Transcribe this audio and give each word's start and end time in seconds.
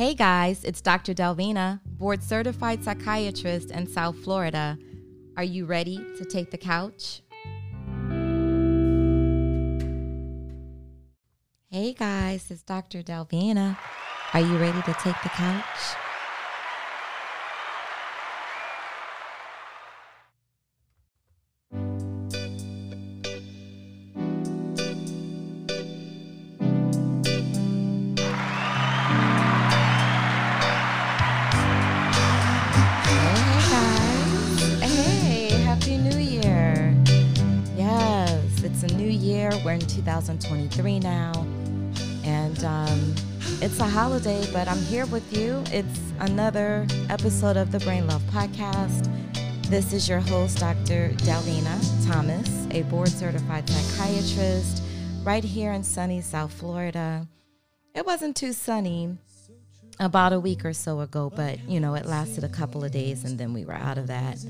Hey 0.00 0.14
guys, 0.14 0.64
it's 0.64 0.80
Dr. 0.80 1.12
Delvena, 1.12 1.78
board 1.84 2.22
certified 2.22 2.82
psychiatrist 2.82 3.70
in 3.70 3.86
South 3.86 4.16
Florida. 4.16 4.78
Are 5.36 5.44
you 5.44 5.66
ready 5.66 5.98
to 6.16 6.24
take 6.24 6.50
the 6.50 6.56
couch? 6.56 7.20
Hey 11.68 11.92
guys, 11.92 12.50
it's 12.50 12.62
Dr. 12.62 13.02
Delvena. 13.02 13.76
Are 14.32 14.40
you 14.40 14.56
ready 14.56 14.80
to 14.80 14.94
take 14.94 15.20
the 15.22 15.28
couch? 15.28 15.99
2023 40.10 40.98
now. 40.98 41.30
And 42.24 42.64
um, 42.64 43.14
it's 43.62 43.78
a 43.78 43.86
holiday, 43.86 44.44
but 44.52 44.66
I'm 44.66 44.82
here 44.82 45.06
with 45.06 45.36
you. 45.36 45.62
It's 45.66 46.00
another 46.18 46.84
episode 47.08 47.56
of 47.56 47.70
the 47.70 47.78
Brain 47.78 48.08
Love 48.08 48.22
Podcast. 48.22 49.08
This 49.68 49.92
is 49.92 50.08
your 50.08 50.18
host, 50.18 50.58
Dr. 50.58 51.10
Delvena 51.18 51.78
Thomas, 52.10 52.66
a 52.72 52.82
board 52.82 53.08
certified 53.08 53.68
psychiatrist 53.70 54.82
right 55.22 55.44
here 55.44 55.72
in 55.72 55.84
sunny 55.84 56.20
South 56.20 56.52
Florida. 56.52 57.28
It 57.94 58.04
wasn't 58.04 58.34
too 58.34 58.52
sunny 58.52 59.16
about 60.00 60.32
a 60.32 60.40
week 60.40 60.64
or 60.64 60.72
so 60.72 60.98
ago, 61.00 61.30
but 61.36 61.60
you 61.68 61.78
know, 61.78 61.94
it 61.94 62.04
lasted 62.04 62.42
a 62.42 62.48
couple 62.48 62.82
of 62.82 62.90
days 62.90 63.22
and 63.22 63.38
then 63.38 63.52
we 63.52 63.64
were 63.64 63.74
out 63.74 63.96
of 63.96 64.08
that. 64.08 64.44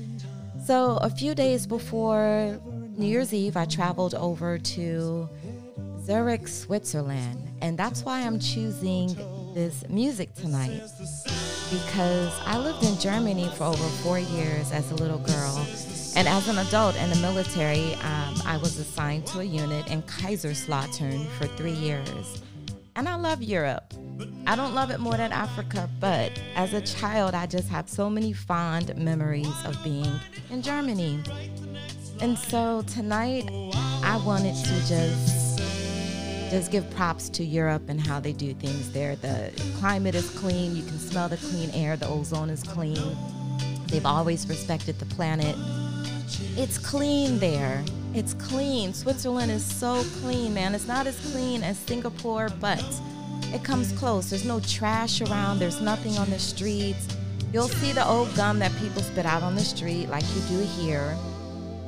So, 0.65 0.97
a 0.97 1.09
few 1.09 1.35
days 1.35 1.65
before 1.67 2.59
New 2.95 3.07
Year's 3.07 3.33
Eve, 3.33 3.57
I 3.57 3.65
traveled 3.65 4.13
over 4.13 4.59
to 4.59 5.29
Zurich, 6.11 6.49
Switzerland, 6.49 7.47
and 7.61 7.77
that's 7.77 8.03
why 8.03 8.19
I'm 8.19 8.37
choosing 8.37 9.15
this 9.53 9.87
music 9.87 10.35
tonight 10.35 10.81
because 11.69 12.37
I 12.45 12.57
lived 12.57 12.83
in 12.83 12.99
Germany 12.99 13.49
for 13.55 13.63
over 13.63 13.87
four 14.03 14.19
years 14.19 14.73
as 14.73 14.91
a 14.91 14.95
little 14.95 15.19
girl. 15.19 15.65
And 16.17 16.27
as 16.27 16.49
an 16.49 16.57
adult 16.57 16.97
in 16.97 17.09
the 17.11 17.15
military, 17.15 17.93
um, 17.93 18.35
I 18.45 18.59
was 18.61 18.77
assigned 18.77 19.25
to 19.27 19.39
a 19.39 19.43
unit 19.45 19.87
in 19.87 20.01
Kaiserslautern 20.01 21.27
for 21.37 21.47
three 21.47 21.71
years. 21.71 22.41
And 22.97 23.07
I 23.07 23.15
love 23.15 23.41
Europe. 23.41 23.93
I 24.45 24.57
don't 24.57 24.75
love 24.75 24.91
it 24.91 24.99
more 24.99 25.15
than 25.15 25.31
Africa, 25.31 25.89
but 26.01 26.37
as 26.57 26.73
a 26.73 26.81
child, 26.81 27.35
I 27.35 27.45
just 27.45 27.69
have 27.69 27.87
so 27.87 28.09
many 28.09 28.33
fond 28.33 28.93
memories 28.97 29.55
of 29.63 29.81
being 29.81 30.19
in 30.49 30.61
Germany. 30.61 31.23
And 32.19 32.37
so 32.37 32.81
tonight, 32.81 33.49
I 34.03 34.21
wanted 34.25 34.55
to 34.65 34.87
just 34.89 35.40
just 36.51 36.69
give 36.69 36.89
props 36.91 37.29
to 37.29 37.45
Europe 37.45 37.83
and 37.87 37.99
how 37.99 38.19
they 38.19 38.33
do 38.33 38.53
things 38.53 38.91
there. 38.91 39.15
The 39.15 39.53
climate 39.79 40.15
is 40.15 40.29
clean, 40.31 40.75
you 40.75 40.83
can 40.83 40.99
smell 40.99 41.29
the 41.29 41.37
clean 41.37 41.69
air, 41.71 41.95
the 41.95 42.07
ozone 42.07 42.49
is 42.49 42.61
clean. 42.61 43.15
They've 43.87 44.05
always 44.05 44.47
respected 44.49 44.99
the 44.99 45.05
planet. 45.05 45.55
It's 46.57 46.77
clean 46.77 47.39
there. 47.39 47.81
It's 48.13 48.33
clean. 48.33 48.93
Switzerland 48.93 49.49
is 49.49 49.63
so 49.63 50.03
clean, 50.19 50.53
man. 50.53 50.75
It's 50.75 50.87
not 50.87 51.07
as 51.07 51.17
clean 51.31 51.63
as 51.63 51.77
Singapore, 51.77 52.49
but 52.59 52.83
it 53.53 53.63
comes 53.63 53.93
close. 53.93 54.29
There's 54.29 54.45
no 54.45 54.59
trash 54.59 55.21
around, 55.21 55.59
there's 55.59 55.79
nothing 55.79 56.17
on 56.17 56.29
the 56.29 56.39
streets. 56.39 57.07
You'll 57.53 57.69
see 57.69 57.93
the 57.93 58.05
old 58.05 58.35
gum 58.35 58.59
that 58.59 58.75
people 58.75 59.01
spit 59.01 59.25
out 59.25 59.41
on 59.41 59.55
the 59.55 59.61
street 59.61 60.09
like 60.09 60.25
you 60.35 60.41
do 60.49 60.59
here, 60.81 61.15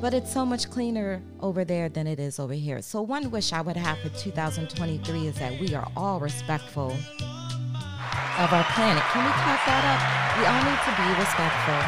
but 0.03 0.13
it's 0.13 0.33
so 0.33 0.45
much 0.45 0.69
cleaner 0.69 1.21
over 1.39 1.63
there 1.63 1.87
than 1.87 2.07
it 2.07 2.19
is 2.19 2.37
over 2.37 2.51
here. 2.51 2.81
So, 2.81 3.01
one 3.01 3.31
wish 3.31 3.53
I 3.53 3.61
would 3.61 3.77
have 3.77 3.97
for 3.99 4.09
2023 4.09 5.27
is 5.27 5.35
that 5.39 5.57
we 5.61 5.73
are 5.75 5.89
all 5.95 6.19
respectful 6.19 6.91
of 6.91 8.51
our 8.51 8.65
planet. 8.75 9.01
Can 9.13 9.23
we 9.23 9.31
clap 9.31 9.65
that 9.65 9.85
up? 9.87 10.01
We 10.37 10.43
all 10.45 10.61
need 10.67 10.81
to 10.83 10.91
be 10.99 11.07
respectful 11.17 11.79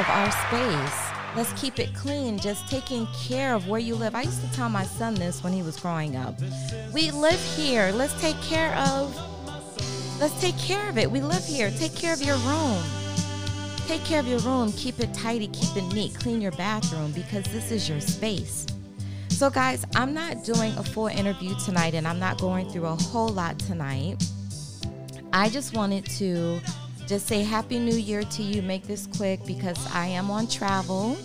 of 0.00 0.04
our 0.10 0.32
space. 0.48 0.98
Let's 1.36 1.52
keep 1.60 1.78
it 1.78 1.94
clean, 1.94 2.40
just 2.40 2.66
taking 2.66 3.06
care 3.14 3.54
of 3.54 3.68
where 3.68 3.78
you 3.78 3.94
live. 3.94 4.16
I 4.16 4.22
used 4.22 4.40
to 4.40 4.52
tell 4.52 4.68
my 4.68 4.82
son 4.82 5.14
this 5.14 5.44
when 5.44 5.52
he 5.52 5.62
was 5.62 5.76
growing 5.78 6.16
up. 6.16 6.34
We 6.92 7.12
live 7.12 7.40
here. 7.54 7.92
Let's 7.92 8.20
take 8.20 8.40
care 8.42 8.74
of 8.74 9.16
let's 10.18 10.40
take 10.40 10.58
care 10.58 10.88
of 10.88 10.98
it. 10.98 11.08
We 11.08 11.20
live 11.20 11.44
here. 11.44 11.70
Take 11.70 11.94
care 11.94 12.14
of 12.14 12.20
your 12.20 12.38
room. 12.38 12.82
Take 13.86 14.04
care 14.04 14.20
of 14.20 14.26
your 14.26 14.38
room. 14.40 14.72
Keep 14.72 15.00
it 15.00 15.12
tidy, 15.12 15.48
keep 15.48 15.76
it 15.76 15.92
neat. 15.94 16.14
Clean 16.14 16.40
your 16.40 16.52
bathroom 16.52 17.12
because 17.12 17.44
this 17.46 17.70
is 17.70 17.88
your 17.88 18.00
space. 18.00 18.66
So 19.28 19.50
guys, 19.50 19.84
I'm 19.94 20.14
not 20.14 20.44
doing 20.44 20.72
a 20.76 20.82
full 20.82 21.08
interview 21.08 21.54
tonight 21.64 21.94
and 21.94 22.06
I'm 22.06 22.18
not 22.18 22.40
going 22.40 22.70
through 22.70 22.86
a 22.86 22.94
whole 22.94 23.28
lot 23.28 23.58
tonight. 23.58 24.22
I 25.32 25.48
just 25.48 25.74
wanted 25.74 26.06
to 26.18 26.60
just 27.06 27.26
say 27.26 27.42
happy 27.42 27.78
new 27.78 27.96
year 27.96 28.22
to 28.22 28.42
you 28.42 28.62
make 28.62 28.86
this 28.86 29.06
quick 29.06 29.44
because 29.44 29.78
i 29.92 30.06
am 30.06 30.30
on 30.30 30.46
travel 30.46 31.16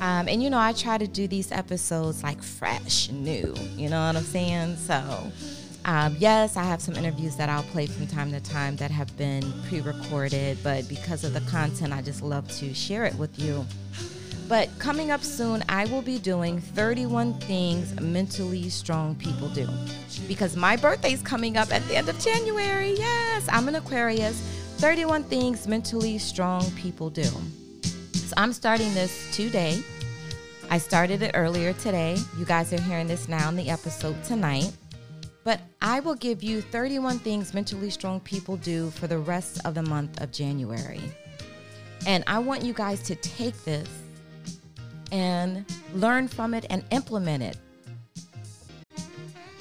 um, 0.00 0.28
and 0.28 0.42
you 0.42 0.50
know 0.50 0.58
i 0.58 0.72
try 0.72 0.98
to 0.98 1.06
do 1.06 1.26
these 1.28 1.52
episodes 1.52 2.22
like 2.22 2.42
fresh 2.42 3.08
new 3.10 3.54
you 3.76 3.88
know 3.88 4.06
what 4.06 4.16
i'm 4.16 4.22
saying 4.22 4.76
so 4.76 5.32
um, 5.84 6.14
yes 6.18 6.56
i 6.56 6.62
have 6.62 6.80
some 6.80 6.94
interviews 6.94 7.36
that 7.36 7.48
i'll 7.48 7.62
play 7.64 7.86
from 7.86 8.06
time 8.06 8.30
to 8.30 8.40
time 8.40 8.76
that 8.76 8.90
have 8.90 9.14
been 9.16 9.44
pre-recorded 9.68 10.58
but 10.62 10.88
because 10.88 11.24
of 11.24 11.32
the 11.34 11.40
content 11.42 11.92
i 11.92 12.02
just 12.02 12.22
love 12.22 12.48
to 12.48 12.74
share 12.74 13.04
it 13.04 13.14
with 13.16 13.38
you 13.38 13.64
but 14.48 14.70
coming 14.78 15.10
up 15.10 15.22
soon, 15.22 15.62
I 15.68 15.84
will 15.86 16.00
be 16.00 16.18
doing 16.18 16.58
31 16.58 17.34
things 17.40 18.00
mentally 18.00 18.70
strong 18.70 19.14
people 19.16 19.48
do. 19.50 19.68
Because 20.26 20.56
my 20.56 20.74
birthday's 20.74 21.20
coming 21.20 21.58
up 21.58 21.70
at 21.70 21.86
the 21.86 21.96
end 21.96 22.08
of 22.08 22.18
January. 22.18 22.94
Yes, 22.96 23.46
I'm 23.50 23.68
an 23.68 23.74
Aquarius. 23.74 24.40
31 24.78 25.24
things 25.24 25.68
mentally 25.68 26.16
strong 26.16 26.64
people 26.72 27.10
do. 27.10 27.24
So 27.24 28.34
I'm 28.38 28.54
starting 28.54 28.94
this 28.94 29.30
today. 29.36 29.82
I 30.70 30.78
started 30.78 31.20
it 31.22 31.32
earlier 31.34 31.74
today. 31.74 32.16
You 32.38 32.46
guys 32.46 32.72
are 32.72 32.80
hearing 32.80 33.06
this 33.06 33.28
now 33.28 33.50
in 33.50 33.56
the 33.56 33.68
episode 33.68 34.22
tonight. 34.24 34.72
But 35.44 35.60
I 35.80 36.00
will 36.00 36.14
give 36.14 36.42
you 36.42 36.60
31 36.60 37.20
things 37.20 37.54
mentally 37.54 37.90
strong 37.90 38.20
people 38.20 38.56
do 38.56 38.90
for 38.90 39.06
the 39.06 39.18
rest 39.18 39.60
of 39.64 39.74
the 39.74 39.82
month 39.82 40.20
of 40.20 40.30
January. 40.32 41.00
And 42.06 42.24
I 42.26 42.38
want 42.38 42.62
you 42.62 42.72
guys 42.72 43.02
to 43.02 43.14
take 43.14 43.64
this 43.64 43.88
and 45.10 45.64
learn 45.94 46.28
from 46.28 46.54
it 46.54 46.66
and 46.70 46.84
implement 46.90 47.42
it. 47.42 47.56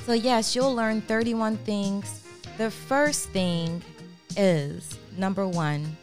So, 0.06 0.14
yes, 0.14 0.56
you'll 0.56 0.76
learn 0.76 1.02
31 1.02 1.58
things. 1.58 2.24
The 2.58 2.72
first 2.72 3.30
thing 3.30 3.82
is 4.36 4.98
number 5.18 5.48
one, 5.48 5.98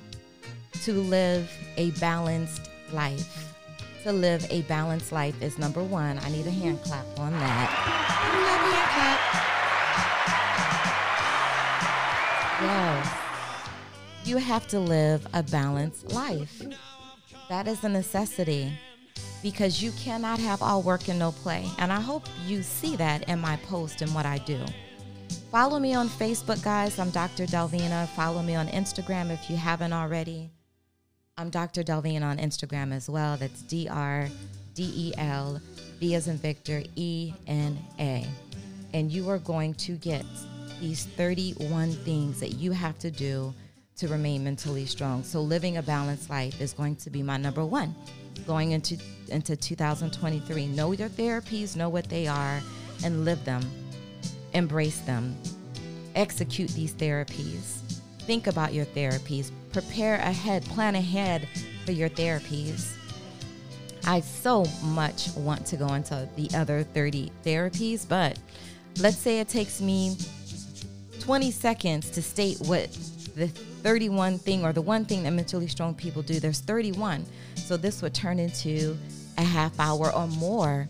to 0.83 0.93
live 0.93 1.51
a 1.77 1.91
balanced 1.93 2.69
life. 2.93 3.55
To 4.03 4.13
live 4.13 4.47
a 4.51 4.63
balanced 4.63 5.13
life 5.13 5.41
is 5.41 5.59
number 5.59 5.83
one. 5.83 6.19
I 6.19 6.31
need 6.31 6.47
a 6.47 6.51
hand 6.51 6.83
clap 6.83 7.07
on 7.19 7.33
that. 7.33 8.05
Yes. 12.61 13.17
You 14.25 14.37
have 14.39 14.67
to 14.69 14.81
live 14.81 15.27
a 15.35 15.43
balanced 15.43 16.13
life. 16.13 16.63
That 17.49 17.67
is 17.69 17.83
a 17.85 17.89
necessity 17.89 18.73
because 19.43 19.83
you 19.83 19.93
cannot 19.93 20.39
have 20.39 20.63
all 20.63 20.81
work 20.81 21.09
and 21.09 21.19
no 21.19 21.33
play. 21.33 21.67
And 21.79 21.93
I 21.93 22.01
hope 22.01 22.27
you 22.47 22.63
see 22.63 22.97
that 22.97 23.29
in 23.29 23.39
my 23.39 23.57
post 23.57 24.01
and 24.03 24.15
what 24.15 24.25
I 24.25 24.39
do. 24.39 24.61
Follow 25.51 25.79
me 25.79 25.95
on 25.95 26.09
Facebook, 26.09 26.63
guys. 26.65 26.99
I'm 26.99 27.11
Dr. 27.11 27.45
Delvena. 27.45 28.09
Follow 28.09 28.43
me 28.43 28.55
on 28.55 28.69
Instagram 28.69 29.31
if 29.31 29.51
you 29.51 29.57
haven't 29.57 29.93
already. 29.93 30.51
I'm 31.37 31.51
Dr. 31.51 31.83
Delvena 31.83 32.23
on 32.23 32.39
Instagram 32.39 32.93
as 32.93 33.11
well. 33.11 33.37
That's 33.37 33.63
D 33.63 33.89
R 33.89 34.29
D 34.75 34.93
E 34.97 35.13
L 35.19 35.61
V 36.01 36.15
as 36.15 36.29
in 36.29 36.39
Victor 36.39 36.83
E 36.97 37.35
N 37.47 37.79
A. 37.99 38.27
And 38.93 39.11
you 39.13 39.29
are 39.29 39.39
going 39.39 39.75
to 39.75 39.97
get 39.97 40.25
these 40.81 41.05
31 41.05 41.93
things 41.93 42.41
that 42.41 42.55
you 42.55 42.73
have 42.73 42.99
to 43.01 43.11
do 43.11 43.55
to 43.97 44.09
remain 44.09 44.45
mentally 44.45 44.87
strong. 44.87 45.23
So 45.23 45.41
living 45.41 45.77
a 45.77 45.83
balanced 45.83 46.29
life 46.29 46.61
is 46.61 46.73
going 46.73 46.97
to 46.97 47.11
be 47.11 47.23
my 47.23 47.37
number 47.37 47.65
one 47.65 47.95
going 48.47 48.73
into 48.73 48.99
into 49.29 49.57
2023. 49.57 50.67
Know 50.69 50.93
your 50.93 51.09
therapies, 51.09 51.77
know 51.77 51.89
what 51.89 52.09
they 52.09 52.27
are, 52.27 52.61
and 53.05 53.25
live 53.25 53.45
them. 53.45 53.63
Embrace 54.53 55.01
them. 55.01 55.37
Execute 56.15 56.71
these 56.71 56.95
therapies. 56.95 57.81
Think 58.21 58.47
about 58.47 58.73
your 58.73 58.87
therapies. 58.87 59.51
Prepare 59.73 60.17
ahead, 60.17 60.65
plan 60.67 60.95
ahead 60.95 61.49
for 61.85 61.93
your 61.93 62.09
therapies. 62.09 62.97
I 64.07 64.21
so 64.21 64.65
much 64.83 65.31
want 65.35 65.67
to 65.67 65.77
go 65.77 65.95
into 65.95 66.29
the 66.37 66.51
other 66.55 66.83
30 66.83 67.31
therapies, 67.45 68.07
but 68.07 68.39
let's 69.01 69.17
say 69.17 69.41
it 69.41 69.49
takes 69.49 69.81
me 69.81 70.17
20 71.25 71.51
seconds 71.53 72.11
to 72.11 72.21
state 72.21 72.59
what 72.67 72.93
the 73.35 73.49
31 73.49 74.39
thing 74.39 74.63
or 74.63 74.75
the 74.75 74.83
one 74.83 75.07
thing 75.07 75.23
that 75.23 75.31
mentally 75.31 75.67
strong 75.67 75.95
people 75.95 76.21
do. 76.21 76.39
There's 76.39 76.61
31. 76.61 77.25
So 77.57 77.79
this 77.79 78.03
would 78.03 78.13
turn 78.13 78.39
into 78.39 78.95
a 79.39 79.43
half 79.43 79.81
hour 79.81 80.15
or 80.15 80.27
more 80.27 80.87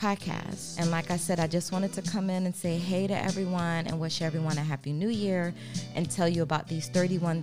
podcast. 0.00 0.78
And 0.78 0.92
like 0.92 1.10
I 1.10 1.16
said, 1.16 1.40
I 1.40 1.48
just 1.48 1.72
wanted 1.72 1.92
to 1.94 2.02
come 2.02 2.30
in 2.30 2.46
and 2.46 2.54
say 2.54 2.78
hey 2.78 3.08
to 3.08 3.24
everyone 3.24 3.88
and 3.88 3.98
wish 3.98 4.22
everyone 4.22 4.58
a 4.58 4.62
happy 4.62 4.92
new 4.92 5.08
year 5.08 5.52
and 5.96 6.08
tell 6.08 6.28
you 6.28 6.42
about 6.42 6.68
these 6.68 6.88
31 6.88 7.42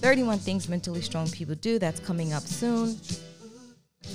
31 0.00 0.38
things 0.38 0.68
mentally 0.68 1.00
strong 1.00 1.28
people 1.30 1.56
do 1.56 1.80
that's 1.80 1.98
coming 1.98 2.32
up 2.32 2.44
soon. 2.44 2.96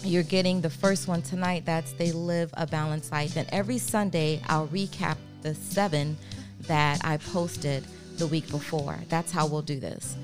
You're 0.01 0.23
getting 0.23 0.62
the 0.62 0.69
first 0.69 1.09
one 1.09 1.21
tonight. 1.21 1.65
That's 1.65 1.91
They 1.91 2.13
Live 2.13 2.53
a 2.53 2.65
Balanced 2.65 3.12
Life. 3.12 3.35
And 3.35 3.50
every 3.51 3.80
Sunday, 3.80 4.41
I'll 4.47 4.68
recap 4.68 5.18
the 5.41 5.56
seven 5.56 6.18
that 6.62 7.04
I 7.04 7.18
posted 7.18 7.86
the 8.18 8.27
week 8.27 8.50
before. 8.50 8.98
That's 9.09 9.31
how 9.31 9.48
we'll 9.48 9.62
do 9.62 9.80
this. 9.80 10.15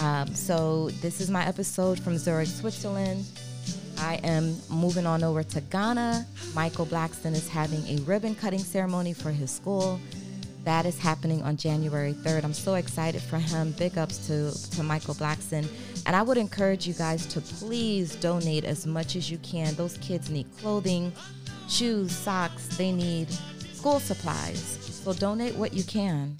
Um, 0.00 0.34
so, 0.34 0.90
this 1.02 1.20
is 1.20 1.30
my 1.30 1.46
episode 1.46 2.00
from 2.00 2.16
Zurich, 2.16 2.48
Switzerland. 2.48 3.24
I 3.98 4.14
am 4.24 4.56
moving 4.70 5.06
on 5.06 5.22
over 5.22 5.42
to 5.42 5.60
Ghana. 5.60 6.26
Michael 6.54 6.86
Blackson 6.86 7.32
is 7.34 7.48
having 7.48 7.86
a 7.86 8.00
ribbon 8.02 8.34
cutting 8.34 8.60
ceremony 8.60 9.12
for 9.12 9.30
his 9.30 9.50
school. 9.50 10.00
That 10.64 10.86
is 10.86 10.98
happening 10.98 11.42
on 11.42 11.56
January 11.56 12.14
3rd. 12.14 12.44
I'm 12.44 12.54
so 12.54 12.74
excited 12.74 13.20
for 13.20 13.38
him. 13.38 13.72
Big 13.72 13.98
ups 13.98 14.26
to, 14.26 14.52
to 14.76 14.82
Michael 14.82 15.14
Blackson. 15.14 15.66
And 16.06 16.16
I 16.16 16.22
would 16.22 16.38
encourage 16.38 16.86
you 16.86 16.94
guys 16.94 17.26
to 17.26 17.40
please 17.40 18.14
donate 18.16 18.64
as 18.64 18.86
much 18.86 19.16
as 19.16 19.30
you 19.30 19.38
can. 19.38 19.74
Those 19.74 19.98
kids 19.98 20.30
need 20.30 20.46
clothing, 20.58 21.12
shoes, 21.68 22.12
socks, 22.12 22.76
they 22.76 22.92
need 22.92 23.28
school 23.80 23.98
supplies. 23.98 24.78
So 25.02 25.14
donate 25.14 25.54
what 25.54 25.72
you 25.72 25.82
can. 25.82 26.36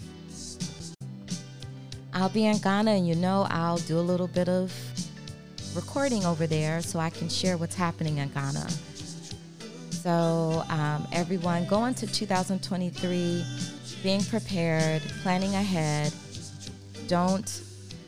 I'll 2.13 2.29
be 2.29 2.45
in 2.45 2.59
Ghana, 2.59 2.91
and 2.91 3.09
you 3.09 3.15
know, 3.15 3.47
I'll 3.49 3.79
do 3.79 3.99
a 3.99 4.07
little 4.13 4.27
bit 4.29 4.51
of 4.51 4.71
recording 5.75 6.27
over 6.27 6.47
there 6.47 6.83
so 6.83 6.99
I 6.99 7.09
can 7.09 7.31
share 7.31 7.57
what's 7.57 7.75
happening 7.75 8.19
in 8.19 8.29
Ghana. 8.29 8.69
So, 9.91 10.65
um, 10.69 11.09
everyone, 11.13 11.65
go 11.67 11.87
into 11.87 12.07
2023 12.07 13.43
being 14.03 14.23
prepared, 14.25 15.01
planning 15.23 15.55
ahead. 15.55 16.13
Don't 17.09 17.63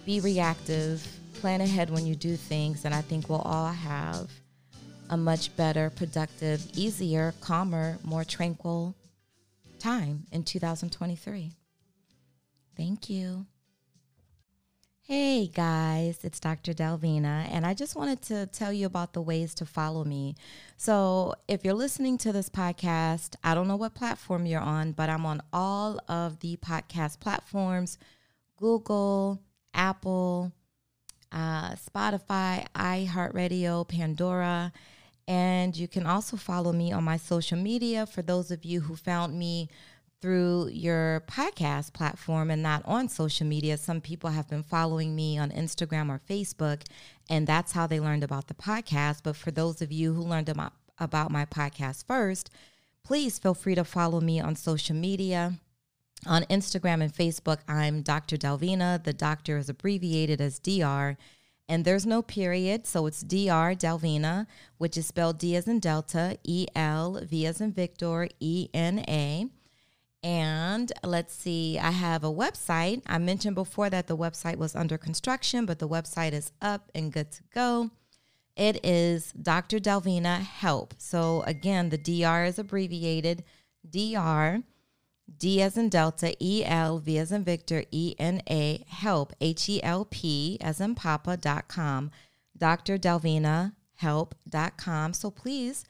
be 0.04 0.20
reactive. 0.20 1.06
Plan 1.40 1.62
ahead 1.62 1.88
when 1.88 2.04
you 2.04 2.14
do 2.14 2.36
things, 2.36 2.84
and 2.84 2.94
I 2.94 3.00
think 3.00 3.30
we'll 3.30 3.38
all 3.38 3.72
have 3.72 4.30
a 5.08 5.16
much 5.16 5.56
better, 5.56 5.88
productive, 5.88 6.66
easier, 6.74 7.32
calmer, 7.40 7.96
more 8.04 8.24
tranquil 8.24 8.94
time 9.82 10.24
in 10.30 10.44
2023. 10.44 11.50
Thank 12.76 13.10
you. 13.10 13.46
Hey 15.00 15.48
guys, 15.48 16.20
it's 16.22 16.38
Dr. 16.38 16.72
Delvena, 16.72 17.48
and 17.50 17.66
I 17.66 17.74
just 17.74 17.96
wanted 17.96 18.22
to 18.22 18.46
tell 18.46 18.72
you 18.72 18.86
about 18.86 19.12
the 19.12 19.20
ways 19.20 19.54
to 19.56 19.66
follow 19.66 20.04
me. 20.04 20.36
So, 20.76 21.34
if 21.48 21.64
you're 21.64 21.74
listening 21.74 22.16
to 22.18 22.32
this 22.32 22.48
podcast, 22.48 23.34
I 23.42 23.56
don't 23.56 23.66
know 23.66 23.74
what 23.74 23.94
platform 23.94 24.46
you're 24.46 24.60
on, 24.60 24.92
but 24.92 25.10
I'm 25.10 25.26
on 25.26 25.42
all 25.52 25.98
of 26.08 26.38
the 26.38 26.56
podcast 26.58 27.18
platforms 27.18 27.98
Google, 28.56 29.42
Apple, 29.74 30.52
uh, 31.32 31.72
Spotify, 31.72 32.66
iHeartRadio, 32.76 33.88
Pandora. 33.88 34.72
And 35.32 35.74
you 35.74 35.88
can 35.88 36.04
also 36.04 36.36
follow 36.36 36.74
me 36.74 36.92
on 36.92 37.04
my 37.04 37.16
social 37.16 37.56
media 37.56 38.04
for 38.04 38.20
those 38.20 38.50
of 38.50 38.66
you 38.66 38.82
who 38.82 38.94
found 38.94 39.38
me 39.38 39.70
through 40.20 40.68
your 40.68 41.24
podcast 41.26 41.94
platform 41.94 42.50
and 42.50 42.62
not 42.62 42.82
on 42.84 43.08
social 43.08 43.46
media. 43.46 43.78
Some 43.78 44.02
people 44.02 44.28
have 44.28 44.46
been 44.46 44.62
following 44.62 45.16
me 45.16 45.38
on 45.38 45.50
Instagram 45.50 46.10
or 46.10 46.20
Facebook, 46.28 46.82
and 47.30 47.46
that's 47.46 47.72
how 47.72 47.86
they 47.86 47.98
learned 47.98 48.22
about 48.22 48.48
the 48.48 48.52
podcast. 48.52 49.22
But 49.22 49.36
for 49.36 49.50
those 49.50 49.80
of 49.80 49.90
you 49.90 50.12
who 50.12 50.20
learned 50.20 50.50
about, 50.50 50.74
about 50.98 51.30
my 51.30 51.46
podcast 51.46 52.04
first, 52.06 52.50
please 53.02 53.38
feel 53.38 53.54
free 53.54 53.74
to 53.74 53.84
follow 53.84 54.20
me 54.20 54.38
on 54.38 54.54
social 54.54 54.94
media. 54.94 55.54
On 56.26 56.42
Instagram 56.44 57.02
and 57.02 57.12
Facebook, 57.12 57.60
I'm 57.66 58.02
Dr. 58.02 58.36
Delvena. 58.36 59.02
The 59.02 59.14
doctor 59.14 59.56
is 59.56 59.70
abbreviated 59.70 60.42
as 60.42 60.58
DR. 60.58 61.16
And 61.72 61.86
there's 61.86 62.04
no 62.04 62.20
period, 62.20 62.86
so 62.86 63.06
it's 63.06 63.22
Dr. 63.22 63.74
Delvena, 63.74 64.46
which 64.76 64.98
is 64.98 65.06
spelled 65.06 65.38
D 65.38 65.56
as 65.56 65.66
in 65.66 65.80
Delta, 65.80 66.36
E 66.44 66.66
L, 66.76 67.18
V 67.22 67.46
as 67.46 67.62
in 67.62 67.72
Victor, 67.72 68.28
E 68.40 68.68
N 68.74 68.98
A. 69.08 69.46
And 70.22 70.92
let's 71.02 71.34
see, 71.34 71.78
I 71.78 71.92
have 71.92 72.24
a 72.24 72.30
website. 72.30 73.00
I 73.06 73.16
mentioned 73.16 73.54
before 73.54 73.88
that 73.88 74.06
the 74.06 74.14
website 74.18 74.56
was 74.56 74.76
under 74.76 74.98
construction, 74.98 75.64
but 75.64 75.78
the 75.78 75.88
website 75.88 76.34
is 76.34 76.52
up 76.60 76.90
and 76.94 77.10
good 77.10 77.32
to 77.32 77.42
go. 77.54 77.90
It 78.54 78.84
is 78.84 79.32
Dr. 79.32 79.78
Delvena 79.78 80.40
Help. 80.40 80.92
So 80.98 81.40
again, 81.46 81.88
the 81.88 81.96
DR 81.96 82.44
is 82.44 82.58
abbreviated 82.58 83.44
DR, 83.88 84.62
D 85.38 85.62
as 85.62 85.76
in 85.76 85.88
Delta, 85.88 86.34
E 86.40 86.64
L, 86.64 86.98
V 86.98 87.18
as 87.18 87.32
in 87.32 87.44
Victor, 87.44 87.84
E 87.90 88.14
N 88.18 88.42
A, 88.48 88.84
Help, 88.88 89.32
H 89.40 89.68
E 89.68 89.82
L 89.82 90.04
P 90.04 90.58
as 90.60 90.80
in 90.80 90.94
Papa.com, 90.94 92.10
Dr. 92.56 92.98
Delvena 92.98 93.72
Help.com. 93.96 95.12
So 95.12 95.30
please 95.30 95.84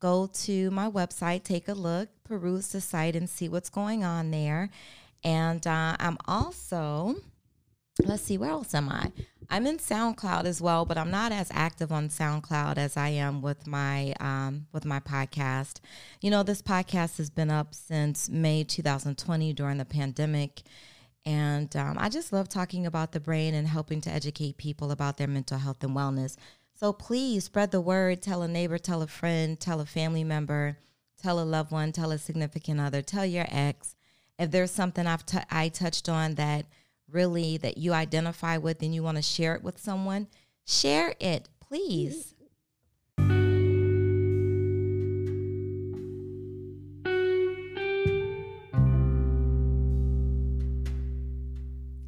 go 0.00 0.26
to 0.26 0.70
my 0.70 0.90
website, 0.90 1.44
take 1.44 1.68
a 1.68 1.74
look, 1.74 2.08
peruse 2.24 2.68
the 2.68 2.80
site, 2.80 3.16
and 3.16 3.28
see 3.28 3.48
what's 3.48 3.70
going 3.70 4.04
on 4.04 4.30
there. 4.30 4.70
And 5.24 5.66
uh, 5.66 5.96
I'm 5.98 6.18
also, 6.26 7.16
let's 8.04 8.22
see, 8.22 8.38
where 8.38 8.50
else 8.50 8.74
am 8.74 8.88
I? 8.88 9.12
I'm 9.50 9.66
in 9.66 9.78
SoundCloud 9.78 10.44
as 10.44 10.60
well, 10.60 10.84
but 10.84 10.98
I'm 10.98 11.10
not 11.10 11.32
as 11.32 11.48
active 11.52 11.90
on 11.90 12.10
SoundCloud 12.10 12.76
as 12.76 12.98
I 12.98 13.08
am 13.08 13.40
with 13.40 13.66
my 13.66 14.12
um, 14.20 14.66
with 14.72 14.84
my 14.84 15.00
podcast. 15.00 15.80
You 16.20 16.30
know, 16.30 16.42
this 16.42 16.60
podcast 16.60 17.16
has 17.16 17.30
been 17.30 17.50
up 17.50 17.74
since 17.74 18.28
May 18.28 18.62
2020 18.62 19.54
during 19.54 19.78
the 19.78 19.86
pandemic, 19.86 20.62
and 21.24 21.74
um, 21.76 21.96
I 21.98 22.10
just 22.10 22.30
love 22.30 22.50
talking 22.50 22.84
about 22.84 23.12
the 23.12 23.20
brain 23.20 23.54
and 23.54 23.66
helping 23.66 24.02
to 24.02 24.10
educate 24.10 24.58
people 24.58 24.90
about 24.90 25.16
their 25.16 25.26
mental 25.26 25.58
health 25.58 25.82
and 25.82 25.96
wellness. 25.96 26.36
So 26.74 26.92
please 26.92 27.44
spread 27.44 27.70
the 27.70 27.80
word. 27.80 28.20
Tell 28.20 28.42
a 28.42 28.48
neighbor, 28.48 28.76
tell 28.76 29.00
a 29.00 29.06
friend, 29.06 29.58
tell 29.58 29.80
a 29.80 29.86
family 29.86 30.24
member, 30.24 30.76
tell 31.20 31.40
a 31.40 31.42
loved 31.42 31.72
one, 31.72 31.92
tell 31.92 32.12
a 32.12 32.18
significant 32.18 32.80
other, 32.80 33.00
tell 33.00 33.24
your 33.24 33.46
ex. 33.48 33.96
If 34.38 34.50
there's 34.50 34.70
something 34.70 35.06
I've 35.06 35.24
t- 35.24 35.38
I 35.50 35.70
touched 35.70 36.08
on 36.10 36.34
that 36.34 36.66
really 37.10 37.56
that 37.58 37.78
you 37.78 37.92
identify 37.92 38.56
with 38.58 38.82
and 38.82 38.94
you 38.94 39.02
want 39.02 39.16
to 39.16 39.22
share 39.22 39.54
it 39.54 39.62
with 39.62 39.78
someone, 39.78 40.28
share 40.64 41.14
it, 41.20 41.48
please. 41.60 42.34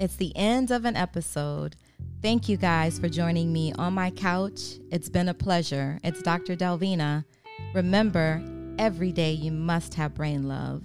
It's 0.01 0.17
the 0.17 0.35
end 0.35 0.71
of 0.71 0.87
an 0.87 0.97
episode. 0.97 1.77
Thank 2.23 2.49
you 2.49 2.57
guys 2.57 2.99
for 2.99 3.11
joining 3.11 3.53
me 3.53 3.75
on 3.75 3.93
my 3.93 4.11
couch. 4.11 4.79
It's 4.91 5.11
been 5.11 5.29
a 5.29 5.35
pleasure. 5.35 6.01
It's 6.03 6.23
Dr. 6.23 6.57
Delvena. 6.57 7.25
Remember, 7.75 8.43
every 8.79 9.13
day 9.13 9.33
you 9.33 9.53
must 9.53 9.95
have 9.95 10.15
brain 10.15 10.49
love. 10.49 10.85